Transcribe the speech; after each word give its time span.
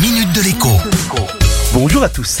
minute 0.00 0.32
de 0.32 0.42
l'écho. 0.42 0.68
Bonjour 1.72 2.04
à 2.04 2.08
tous. 2.08 2.38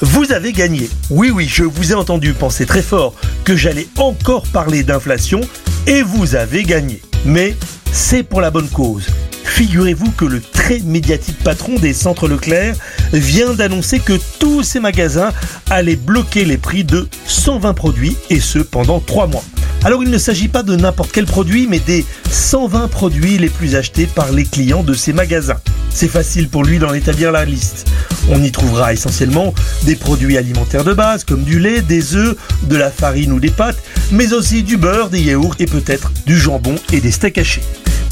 Vous 0.00 0.32
avez 0.32 0.52
gagné. 0.52 0.90
Oui, 1.08 1.30
oui, 1.30 1.46
je 1.48 1.64
vous 1.64 1.92
ai 1.92 1.94
entendu 1.94 2.34
penser 2.34 2.66
très 2.66 2.82
fort 2.82 3.14
que 3.44 3.56
j'allais 3.56 3.88
encore 3.96 4.46
parler 4.48 4.82
d'inflation 4.82 5.40
et 5.86 6.02
vous 6.02 6.34
avez 6.34 6.64
gagné. 6.64 7.00
Mais 7.24 7.56
c'est 7.92 8.22
pour 8.22 8.42
la 8.42 8.50
bonne 8.50 8.68
cause. 8.68 9.06
Figurez-vous 9.44 10.10
que 10.10 10.26
le 10.26 10.42
très 10.42 10.80
médiatique 10.80 11.38
patron 11.42 11.76
des 11.76 11.94
centres 11.94 12.28
Leclerc 12.28 12.74
vient 13.12 13.54
d'annoncer 13.54 13.98
que 13.98 14.18
tous 14.38 14.62
ses 14.62 14.80
magasins 14.80 15.32
allaient 15.70 15.96
bloquer 15.96 16.44
les 16.44 16.58
prix 16.58 16.84
de 16.84 17.08
120 17.26 17.72
produits 17.72 18.16
et 18.28 18.40
ce 18.40 18.58
pendant 18.58 19.00
3 19.00 19.28
mois. 19.28 19.44
Alors 19.84 20.02
il 20.02 20.10
ne 20.10 20.18
s'agit 20.18 20.48
pas 20.48 20.62
de 20.62 20.76
n'importe 20.76 21.12
quel 21.12 21.26
produit, 21.26 21.66
mais 21.68 21.80
des 21.80 22.04
120 22.30 22.88
produits 22.88 23.38
les 23.38 23.48
plus 23.48 23.76
achetés 23.76 24.06
par 24.06 24.30
les 24.30 24.44
clients 24.44 24.82
de 24.82 24.94
ces 24.94 25.12
magasins. 25.12 25.58
C'est 25.94 26.08
facile 26.08 26.48
pour 26.48 26.64
lui 26.64 26.78
d'en 26.78 26.94
établir 26.94 27.32
la 27.32 27.44
liste. 27.44 27.86
On 28.28 28.42
y 28.42 28.50
trouvera 28.50 28.92
essentiellement 28.92 29.54
des 29.84 29.96
produits 29.96 30.36
alimentaires 30.36 30.84
de 30.84 30.94
base 30.94 31.24
comme 31.24 31.42
du 31.42 31.58
lait, 31.58 31.82
des 31.82 32.14
œufs, 32.16 32.36
de 32.64 32.76
la 32.76 32.90
farine 32.90 33.32
ou 33.32 33.40
des 33.40 33.50
pâtes, 33.50 33.82
mais 34.10 34.32
aussi 34.32 34.62
du 34.62 34.76
beurre, 34.76 35.10
des 35.10 35.20
yaourts 35.20 35.56
et 35.58 35.66
peut-être 35.66 36.12
du 36.26 36.38
jambon 36.38 36.76
et 36.92 37.00
des 37.00 37.10
steaks 37.10 37.38
hachés. 37.38 37.62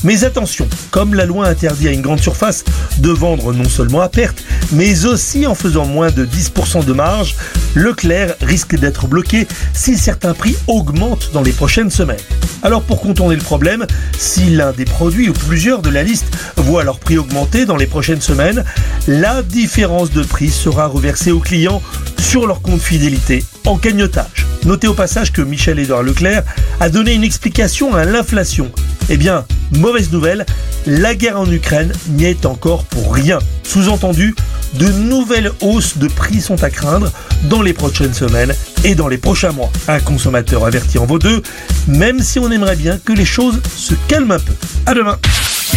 Mais 0.03 0.25
attention, 0.25 0.67
comme 0.91 1.15
la 1.15 1.27
loi 1.27 1.47
interdit 1.47 1.89
à 1.89 1.93
une 1.93 2.01
grande 2.01 2.21
surface 2.21 2.65
de 2.99 3.11
vendre 3.11 3.53
non 3.53 3.69
seulement 3.69 4.01
à 4.01 4.09
perte, 4.09 4.43
mais 4.73 5.05
aussi 5.05 5.47
en 5.47 5.55
faisant 5.55 5.85
moins 5.85 6.11
de 6.11 6.25
10% 6.25 6.85
de 6.85 6.93
marge, 6.93 7.37
Leclerc 7.75 8.35
risque 8.41 8.77
d'être 8.77 9.07
bloqué 9.07 9.47
si 9.75 9.97
certains 9.97 10.33
prix 10.33 10.57
augmentent 10.67 11.31
dans 11.33 11.43
les 11.43 11.53
prochaines 11.53 11.91
semaines. 11.91 12.17
Alors 12.63 12.83
pour 12.83 13.01
contourner 13.01 13.37
le 13.37 13.43
problème, 13.43 13.87
si 14.19 14.51
l'un 14.51 14.73
des 14.73 14.85
produits 14.85 15.29
ou 15.29 15.33
plusieurs 15.33 15.83
de 15.83 15.91
la 15.91 16.03
liste 16.03 16.27
voit 16.57 16.85
leur 16.85 16.99
prix 16.99 17.19
augmenter 17.19 17.67
dans 17.67 17.77
les 17.77 17.87
prochaines 17.87 18.21
semaines, 18.21 18.65
la 19.07 19.43
différence 19.43 20.11
de 20.11 20.23
prix 20.23 20.51
sera 20.51 20.87
reversée 20.87 21.31
aux 21.31 21.41
clients 21.41 21.83
sur 22.19 22.47
leur 22.47 22.63
compte 22.63 22.81
fidélité 22.81 23.45
en 23.67 23.77
cagnotage. 23.77 24.47
Notez 24.65 24.89
au 24.89 24.95
passage 24.95 25.33
que 25.33 25.43
Michel-Édouard 25.43 26.03
Leclerc 26.03 26.43
a 26.81 26.89
donné 26.91 27.15
une 27.15 27.25
explication 27.25 27.95
à 27.95 28.05
l'inflation. 28.05 28.71
Eh 29.09 29.17
bien, 29.17 29.45
mauvaise 29.73 30.11
nouvelle, 30.11 30.47
la 30.87 31.15
guerre 31.15 31.39
en 31.39 31.51
Ukraine 31.51 31.93
n'y 32.09 32.25
est 32.25 32.47
encore 32.47 32.85
pour 32.85 33.15
rien. 33.15 33.39
Sous-entendu, 33.63 34.35
de 34.75 34.89
nouvelles 34.89 35.53
hausses 35.61 35.99
de 35.99 36.09
prix 36.09 36.41
sont 36.41 36.63
à 36.63 36.71
craindre 36.71 37.11
dans 37.45 37.63
les 37.63 37.73
prochaines 37.73 38.15
semaines 38.15 38.55
et 38.85 38.95
dans 38.95 39.09
les 39.09 39.19
prochains 39.19 39.53
mois. 39.53 39.71
Un 39.89 40.01
consommateur 40.01 40.65
averti 40.65 40.99
en 40.99 41.07
vaut 41.07 41.19
deux, 41.19 41.43
même 41.87 42.21
si 42.21 42.39
on 42.39 42.51
aimerait 42.51 42.77
bien 42.77 42.99
que 42.99 43.13
les 43.13 43.25
choses 43.25 43.61
se 43.77 43.95
calment 44.09 44.33
un 44.33 44.39
peu. 44.39 44.55
À 44.87 44.95
demain 44.95 45.19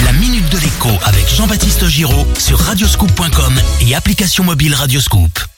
La 0.05 0.13
minute 0.13 0.49
de 0.49 0.57
l'écho 0.57 0.89
avec 1.03 1.27
Jean-Baptiste 1.29 1.87
Giraud 1.87 2.27
sur 2.37 2.59
radioscoop.com 2.59 3.53
et 3.81 3.95
application 3.95 4.43
mobile 4.43 4.73
Radioscoop. 4.73 5.52